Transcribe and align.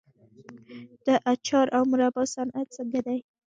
د 1.05 1.07
اچار 1.31 1.67
او 1.75 1.83
مربا 1.91 2.23
صنعت 2.35 2.67
څنګه 2.77 2.99
دی؟ 3.07 3.19